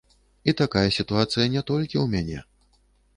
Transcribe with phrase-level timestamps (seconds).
[0.51, 2.39] І такая сітуацыя не толькі ў мяне.